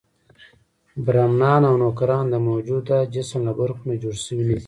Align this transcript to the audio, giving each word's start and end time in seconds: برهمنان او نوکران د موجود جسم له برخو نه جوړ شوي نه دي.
برهمنان 1.05 1.61
او 1.69 1.75
نوکران 1.83 2.25
د 2.29 2.35
موجود 2.47 2.85
جسم 3.13 3.41
له 3.47 3.53
برخو 3.59 3.83
نه 3.89 3.95
جوړ 4.03 4.15
شوي 4.25 4.43
نه 4.47 4.53
دي. 4.57 4.57